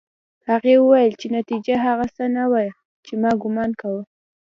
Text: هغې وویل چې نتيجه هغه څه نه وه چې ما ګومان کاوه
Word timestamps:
هغې 0.49 0.73
وویل 0.79 1.11
چې 1.21 1.27
نتيجه 1.37 1.75
هغه 1.85 2.05
څه 2.15 2.23
نه 2.35 2.43
وه 2.51 2.63
چې 3.05 3.13
ما 3.21 3.31
ګومان 3.41 3.71
کاوه 3.79 4.03